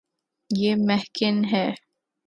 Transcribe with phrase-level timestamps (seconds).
[0.49, 1.67] یے مہکن ہے